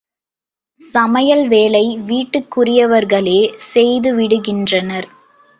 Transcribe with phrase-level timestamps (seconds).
[0.93, 3.39] சமையல் வேலை வீட்டுக்குரியவர்களே
[3.73, 5.09] செய்துவிடுகின்றனர்.